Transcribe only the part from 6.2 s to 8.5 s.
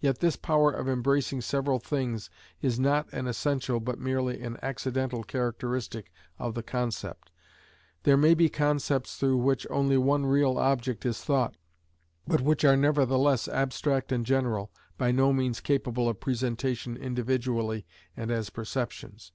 of the concept. There may be